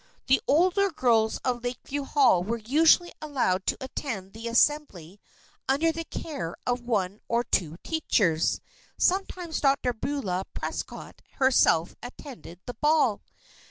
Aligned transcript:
The 0.25 0.41
older 0.47 0.89
girls 0.89 1.37
of 1.45 1.63
Lakeview 1.63 2.05
Hall 2.05 2.43
were 2.43 2.57
usually 2.57 3.11
allowed 3.21 3.67
to 3.67 3.77
attend 3.79 4.33
the 4.33 4.47
assembly 4.47 5.19
under 5.69 5.91
the 5.91 6.05
care 6.05 6.55
of 6.65 6.81
one 6.81 7.19
or 7.27 7.43
two 7.43 7.77
teachers. 7.83 8.61
Sometimes 8.97 9.61
Dr. 9.61 9.93
Beulah 9.93 10.45
Prescott 10.55 11.21
herself 11.37 11.95
attended 12.01 12.61
the 12.65 12.73
ball. 12.73 13.21